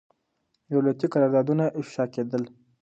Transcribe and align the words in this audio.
دولتي 0.71 1.05
قراردادونه 1.13 1.65
افشا 1.79 2.05
کېدل. 2.13 2.43